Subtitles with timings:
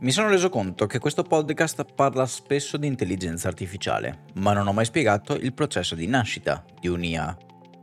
[0.00, 4.72] Mi sono reso conto che questo podcast parla spesso di intelligenza artificiale, ma non ho
[4.74, 7.34] mai spiegato il processo di nascita di un'IA.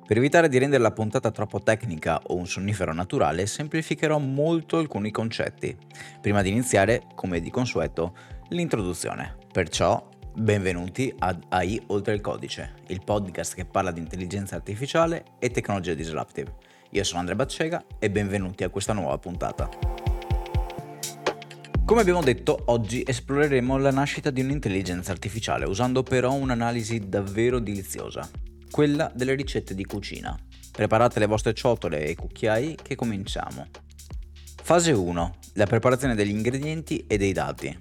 [0.05, 5.09] Per evitare di rendere la puntata troppo tecnica o un sonnifero naturale, semplificherò molto alcuni
[5.09, 5.75] concetti.
[6.21, 8.15] Prima di iniziare, come di consueto,
[8.49, 9.35] l'introduzione.
[9.51, 15.49] Perciò, benvenuti ad AI Oltre il Codice, il podcast che parla di intelligenza artificiale e
[15.49, 16.53] tecnologia disruptive.
[16.91, 20.12] Io sono Andrea Baccega e benvenuti a questa nuova puntata.
[21.93, 28.27] Come abbiamo detto, oggi esploreremo la nascita di un'intelligenza artificiale usando però un'analisi davvero deliziosa,
[28.71, 30.35] quella delle ricette di cucina.
[30.71, 33.67] Preparate le vostre ciotole e cucchiai che cominciamo.
[34.63, 35.35] Fase 1.
[35.53, 37.77] La preparazione degli ingredienti e dei dati.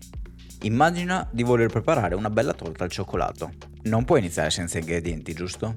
[0.65, 3.51] Immagina di voler preparare una bella torta al cioccolato.
[3.85, 5.73] Non puoi iniziare senza ingredienti, giusto?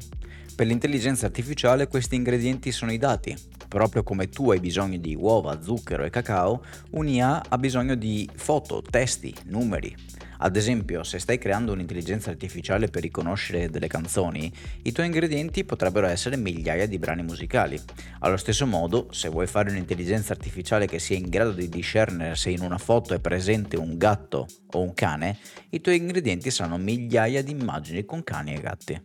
[0.56, 3.36] Per l'intelligenza artificiale questi ingredienti sono i dati.
[3.68, 8.82] Proprio come tu hai bisogno di uova, zucchero e cacao, un'IA ha bisogno di foto,
[8.82, 9.94] testi, numeri.
[10.38, 14.50] Ad esempio, se stai creando un'intelligenza artificiale per riconoscere delle canzoni,
[14.84, 17.78] i tuoi ingredienti potrebbero essere migliaia di brani musicali.
[18.20, 22.50] Allo stesso modo, se vuoi fare un'intelligenza artificiale che sia in grado di discernere se
[22.50, 25.38] in una foto è presente un gatto o un cane,
[25.72, 29.02] i tuoi ingredienti saranno migliaia di immagini con cani e gatti.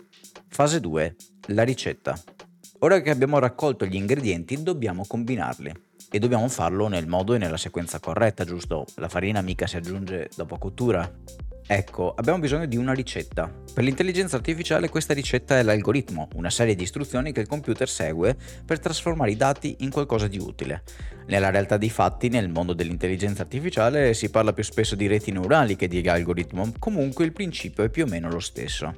[0.49, 1.17] Fase 2
[1.49, 2.19] la ricetta.
[2.81, 5.73] Ora che abbiamo raccolto gli ingredienti dobbiamo combinarli
[6.11, 8.85] e dobbiamo farlo nel modo e nella sequenza corretta, giusto?
[8.97, 11.11] La farina mica si aggiunge dopo cottura.
[11.67, 13.49] Ecco, abbiamo bisogno di una ricetta.
[13.73, 18.37] Per l'intelligenza artificiale questa ricetta è l'algoritmo, una serie di istruzioni che il computer segue
[18.65, 20.83] per trasformare i dati in qualcosa di utile.
[21.27, 25.77] Nella realtà dei fatti, nel mondo dell'intelligenza artificiale, si parla più spesso di reti neurali
[25.77, 28.93] che di algoritmo, comunque il principio è più o meno lo stesso.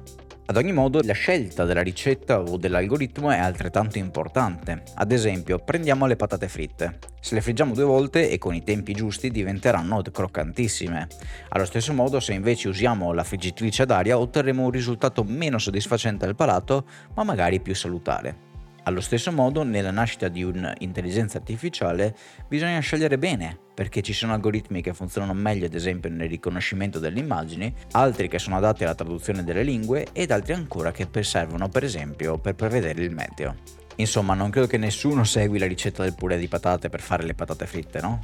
[0.45, 4.83] Ad ogni modo, la scelta della ricetta o dell'algoritmo è altrettanto importante.
[4.95, 6.99] Ad esempio, prendiamo le patate fritte.
[7.21, 11.07] Se le friggiamo due volte e con i tempi giusti diventeranno croccantissime.
[11.49, 16.25] Allo stesso modo, se invece usiamo la friggitrice ad aria, otterremo un risultato meno soddisfacente
[16.25, 18.51] al palato, ma magari più salutare.
[18.83, 22.13] Allo stesso modo, nella nascita di un'intelligenza artificiale
[22.49, 27.19] bisogna scegliere bene, perché ci sono algoritmi che funzionano meglio ad esempio nel riconoscimento delle
[27.19, 31.83] immagini, altri che sono adatti alla traduzione delle lingue ed altri ancora che servono per
[31.83, 33.55] esempio per prevedere il meteo.
[33.97, 37.35] Insomma, non credo che nessuno segui la ricetta del purè di patate per fare le
[37.35, 38.23] patate fritte, no?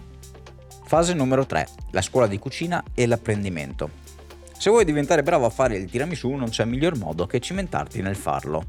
[0.86, 1.68] Fase numero 3.
[1.92, 3.90] La scuola di cucina e l'apprendimento.
[4.58, 8.16] Se vuoi diventare bravo a fare il tiramisù non c'è miglior modo che cimentarti nel
[8.16, 8.66] farlo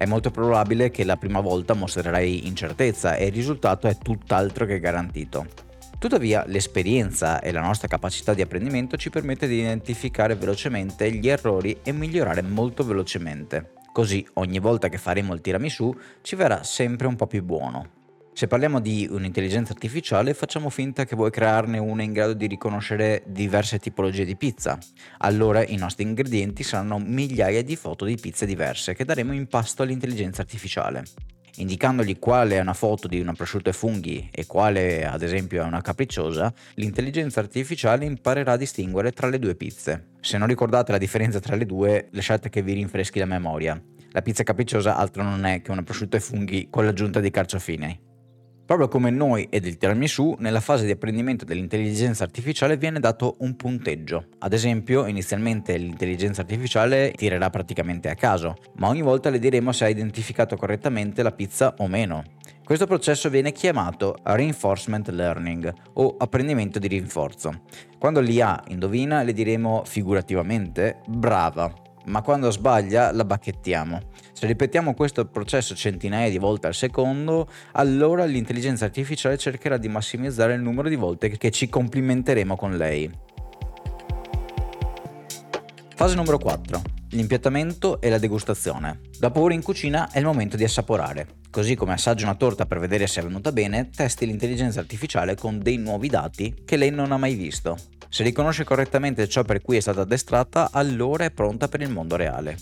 [0.00, 4.80] è molto probabile che la prima volta mostrerai incertezza e il risultato è tutt'altro che
[4.80, 5.69] garantito.
[6.00, 11.78] Tuttavia l'esperienza e la nostra capacità di apprendimento ci permette di identificare velocemente gli errori
[11.82, 13.72] e migliorare molto velocemente.
[13.92, 17.98] Così ogni volta che faremo il tiramisù ci verrà sempre un po' più buono.
[18.32, 23.22] Se parliamo di un'intelligenza artificiale, facciamo finta che vuoi crearne una in grado di riconoscere
[23.26, 24.78] diverse tipologie di pizza.
[25.18, 29.82] Allora i nostri ingredienti saranno migliaia di foto di pizze diverse che daremo in pasto
[29.82, 31.04] all'intelligenza artificiale.
[31.56, 35.66] Indicandogli quale è una foto di una prosciutto e funghi e quale ad esempio è
[35.66, 40.08] una capricciosa, l'intelligenza artificiale imparerà a distinguere tra le due pizze.
[40.20, 43.80] Se non ricordate la differenza tra le due, lasciate che vi rinfreschi la memoria.
[44.12, 48.09] La pizza capricciosa altro non è che una prosciutto e funghi con l'aggiunta di carciofini.
[48.70, 53.56] Proprio come noi ed il tiramisù, nella fase di apprendimento dell'intelligenza artificiale viene dato un
[53.56, 54.26] punteggio.
[54.38, 59.86] Ad esempio, inizialmente l'intelligenza artificiale tirerà praticamente a caso, ma ogni volta le diremo se
[59.86, 62.22] ha identificato correttamente la pizza o meno.
[62.64, 67.62] Questo processo viene chiamato reinforcement learning o apprendimento di rinforzo.
[67.98, 71.74] Quando l'IA indovina le diremo figurativamente brava,
[72.06, 74.00] ma quando sbaglia la bacchettiamo.
[74.32, 80.54] Se ripetiamo questo processo centinaia di volte al secondo, allora l'intelligenza artificiale cercherà di massimizzare
[80.54, 83.10] il numero di volte che ci complimenteremo con lei.
[85.94, 86.80] Fase numero 4.
[87.10, 89.00] L'impiattamento e la degustazione.
[89.18, 91.26] Dopo ore in cucina è il momento di assaporare.
[91.50, 95.58] Così come assaggia una torta per vedere se è venuta bene, testi l'intelligenza artificiale con
[95.58, 97.76] dei nuovi dati che lei non ha mai visto.
[98.10, 102.16] Se riconosce correttamente ciò per cui è stata addestrata, allora è pronta per il mondo
[102.16, 102.56] reale.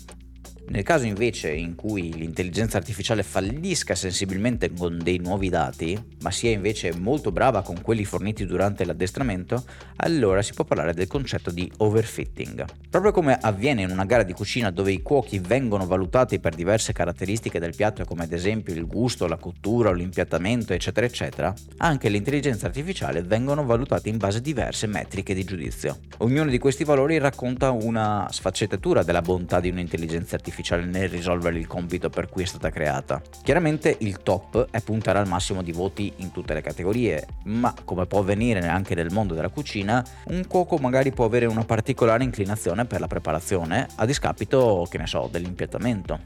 [0.69, 6.51] Nel caso invece in cui l'intelligenza artificiale fallisca sensibilmente con dei nuovi dati, ma sia
[6.51, 9.63] invece molto brava con quelli forniti durante l'addestramento,
[9.95, 12.65] allora si può parlare del concetto di overfitting.
[12.87, 16.93] Proprio come avviene in una gara di cucina dove i cuochi vengono valutati per diverse
[16.93, 22.67] caratteristiche del piatto come ad esempio il gusto, la cottura l'impiattamento eccetera eccetera, anche l'intelligenza
[22.67, 25.97] artificiale vengono valutate in base a diverse metriche di giudizio.
[26.17, 31.57] Ognuno di questi valori racconta una sfaccettatura della bontà di un'intelligenza artificiale artificiale nel risolvere
[31.57, 33.21] il compito per cui è stata creata.
[33.43, 38.05] Chiaramente il top è puntare al massimo di voti in tutte le categorie, ma come
[38.05, 42.85] può avvenire anche nel mondo della cucina, un cuoco magari può avere una particolare inclinazione
[42.85, 46.19] per la preparazione a discapito, che ne so, dell'impiattamento.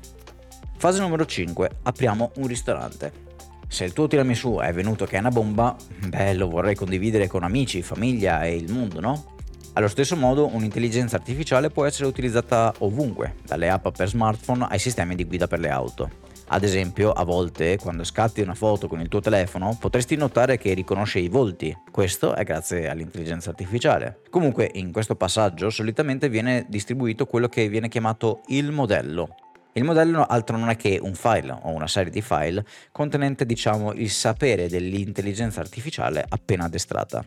[0.77, 1.69] Fase numero 5.
[1.83, 3.31] Apriamo un ristorante.
[3.67, 5.75] Se il tuo tiramisù è venuto che è una bomba,
[6.07, 9.31] beh, lo vorrei condividere con amici, famiglia e il mondo, no?
[9.75, 15.15] Allo stesso modo, un'intelligenza artificiale può essere utilizzata ovunque, dalle app per smartphone ai sistemi
[15.15, 16.09] di guida per le auto.
[16.49, 20.75] Ad esempio, a volte, quando scatti una foto con il tuo telefono, potresti notare che
[20.75, 21.75] riconosce i volti.
[21.89, 24.19] Questo è grazie all'intelligenza artificiale.
[24.29, 29.35] Comunque, in questo passaggio solitamente viene distribuito quello che viene chiamato il modello,
[29.73, 33.93] il modello altro non è che un file o una serie di file contenente diciamo
[33.93, 37.25] il sapere dell'intelligenza artificiale appena addestrata.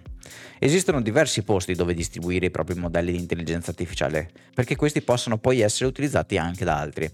[0.58, 5.60] Esistono diversi posti dove distribuire i propri modelli di intelligenza artificiale perché questi possono poi
[5.60, 7.10] essere utilizzati anche da altri.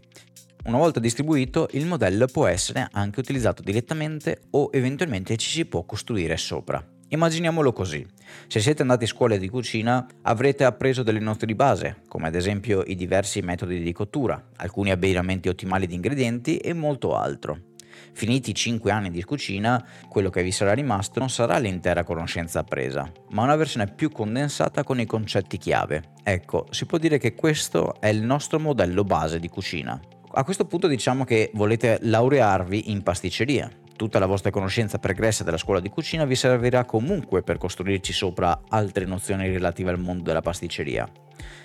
[0.64, 5.82] Una volta distribuito, il modello può essere anche utilizzato direttamente o eventualmente ci si può
[5.85, 6.91] costruire sopra.
[7.12, 8.06] Immaginiamolo così.
[8.47, 12.35] Se siete andati a scuola di cucina avrete appreso delle nozioni di base, come ad
[12.35, 17.64] esempio i diversi metodi di cottura, alcuni abbinamenti ottimali di ingredienti e molto altro.
[18.14, 22.61] Finiti i 5 anni di cucina, quello che vi sarà rimasto non sarà l'intera conoscenza
[22.61, 26.12] appresa, ma una versione più condensata con i concetti chiave.
[26.23, 30.00] Ecco, si può dire che questo è il nostro modello base di cucina.
[30.35, 35.56] A questo punto diciamo che volete laurearvi in pasticceria, Tutta la vostra conoscenza pregressa della
[35.56, 40.40] scuola di cucina vi servirà comunque per costruirci sopra altre nozioni relative al mondo della
[40.40, 41.08] pasticceria.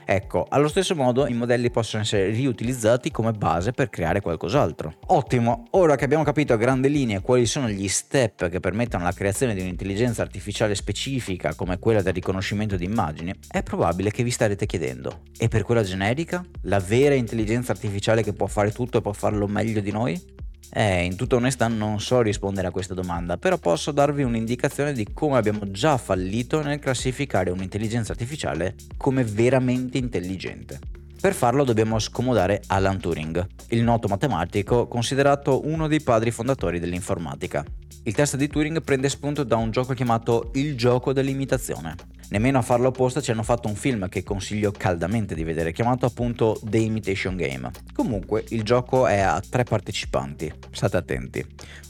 [0.06, 4.95] Ecco, allo stesso modo i modelli possono essere riutilizzati come base per creare qualcos'altro.
[5.07, 9.12] Ottimo, ora che abbiamo capito a grandi linee quali sono gli step che permettono la
[9.12, 14.31] creazione di un'intelligenza artificiale specifica come quella del riconoscimento di immagini, è probabile che vi
[14.31, 16.44] starete chiedendo, e per quella generica?
[16.63, 20.35] La vera intelligenza artificiale che può fare tutto e può farlo meglio di noi?
[20.72, 25.08] Eh, in tutta onestà non so rispondere a questa domanda, però posso darvi un'indicazione di
[25.14, 30.80] come abbiamo già fallito nel classificare un'intelligenza artificiale come veramente intelligente.
[31.19, 37.66] Per farlo dobbiamo scomodare Alan Turing, il noto matematico considerato uno dei padri fondatori dell'informatica.
[38.07, 41.95] Il test di Turing prende spunto da un gioco chiamato Il gioco dell'imitazione.
[42.30, 46.06] Nemmeno a farlo apposta ci hanno fatto un film che consiglio caldamente di vedere, chiamato
[46.06, 47.69] appunto The Imitation Game.
[47.94, 51.45] Comunque, il gioco è a tre partecipanti, state attenti.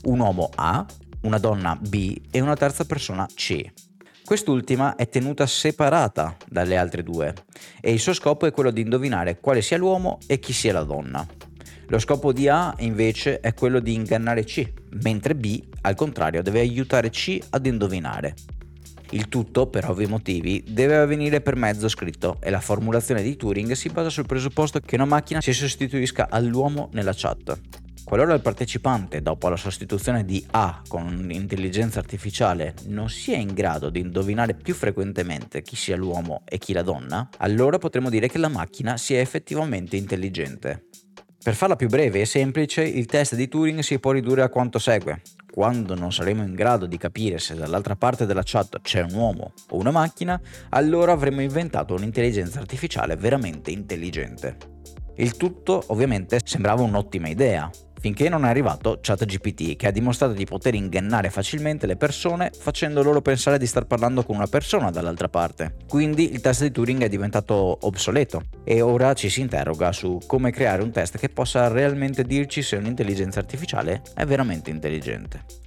[0.05, 0.83] Un uomo A,
[1.21, 3.63] una donna B e una terza persona C.
[4.25, 7.31] Quest'ultima è tenuta separata dalle altre due
[7.79, 10.83] e il suo scopo è quello di indovinare quale sia l'uomo e chi sia la
[10.83, 11.46] donna.
[11.89, 16.59] Lo scopo di A invece è quello di ingannare C, mentre B, al contrario, deve
[16.59, 18.35] aiutare C ad indovinare.
[19.11, 23.71] Il tutto, per ovvi motivi, deve avvenire per mezzo scritto e la formulazione di Turing
[23.71, 27.57] si basa sul presupposto che una macchina si sostituisca all'uomo nella chat.
[28.03, 33.89] Qualora il partecipante, dopo la sostituzione di A con un'intelligenza artificiale, non sia in grado
[33.89, 38.37] di indovinare più frequentemente chi sia l'uomo e chi la donna, allora potremo dire che
[38.37, 40.86] la macchina sia effettivamente intelligente.
[41.47, 44.79] Per farla più breve e semplice, il test di Turing si può ridurre a quanto
[44.79, 49.13] segue quando non saremo in grado di capire se dall'altra parte della chat c'è un
[49.13, 50.39] uomo o una macchina,
[50.71, 54.76] allora avremo inventato un'intelligenza artificiale veramente intelligente.
[55.19, 57.69] Il tutto ovviamente sembrava un'ottima idea,
[57.99, 63.01] finché non è arrivato ChatGPT che ha dimostrato di poter ingannare facilmente le persone facendo
[63.01, 65.75] loro pensare di star parlando con una persona dall'altra parte.
[65.87, 70.51] Quindi il test di Turing è diventato obsoleto e ora ci si interroga su come
[70.51, 75.65] creare un test che possa realmente dirci se un'intelligenza artificiale è veramente intelligente.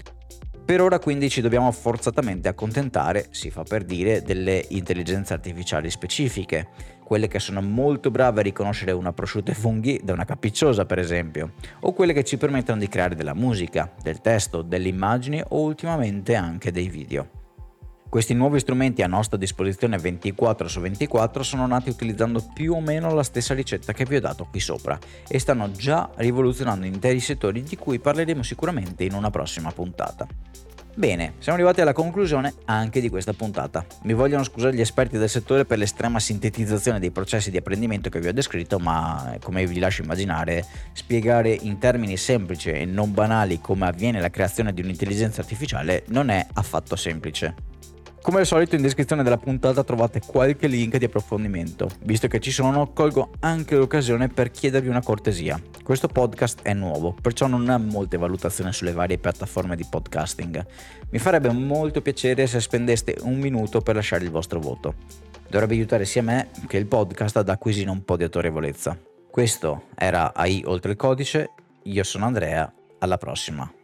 [0.70, 6.68] Per ora quindi ci dobbiamo forzatamente accontentare, si fa per dire, delle intelligenze artificiali specifiche,
[7.02, 11.00] quelle che sono molto brave a riconoscere una prosciutta e funghi da una capricciosa per
[11.00, 15.60] esempio, o quelle che ci permettono di creare della musica, del testo, delle immagini o
[15.60, 17.39] ultimamente anche dei video.
[18.10, 23.14] Questi nuovi strumenti a nostra disposizione 24 su 24 sono nati utilizzando più o meno
[23.14, 24.98] la stessa ricetta che vi ho dato qui sopra
[25.28, 30.26] e stanno già rivoluzionando interi settori di cui parleremo sicuramente in una prossima puntata.
[30.92, 33.86] Bene, siamo arrivati alla conclusione anche di questa puntata.
[34.02, 38.18] Mi vogliono scusare gli esperti del settore per l'estrema sintetizzazione dei processi di apprendimento che
[38.18, 43.60] vi ho descritto, ma come vi lascio immaginare, spiegare in termini semplici e non banali
[43.60, 47.69] come avviene la creazione di un'intelligenza artificiale non è affatto semplice.
[48.22, 51.88] Come al solito in descrizione della puntata trovate qualche link di approfondimento.
[52.02, 55.58] Visto che ci sono, colgo anche l'occasione per chiedervi una cortesia.
[55.82, 60.66] Questo podcast è nuovo, perciò non ha molte valutazioni sulle varie piattaforme di podcasting.
[61.08, 64.94] Mi farebbe molto piacere se spendeste un minuto per lasciare il vostro voto.
[65.48, 68.98] Dovrebbe aiutare sia me che il podcast ad acquisire un po' di autorevolezza.
[69.30, 71.52] Questo era AI oltre il codice,
[71.84, 73.79] io sono Andrea, alla prossima.